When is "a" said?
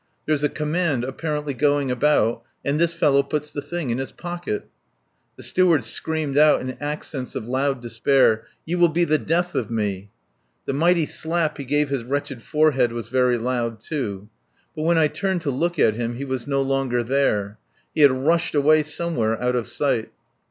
0.43-0.49